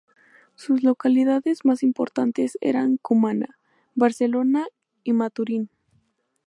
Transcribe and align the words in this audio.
Sus 0.55 0.81
localidades 0.81 1.63
más 1.63 1.83
importantes 1.83 2.57
eran 2.59 2.97
Cumaná, 2.97 3.59
Barcelona 3.93 4.65
y 5.03 5.13
Maturín. 5.13 5.69